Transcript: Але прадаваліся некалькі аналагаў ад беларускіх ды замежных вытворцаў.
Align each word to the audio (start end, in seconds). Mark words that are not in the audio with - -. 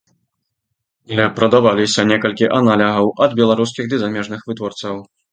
Але 1.11 1.25
прадаваліся 1.39 2.05
некалькі 2.11 2.45
аналагаў 2.59 3.11
ад 3.27 3.35
беларускіх 3.41 3.85
ды 3.91 3.99
замежных 4.05 4.41
вытворцаў. 4.49 4.95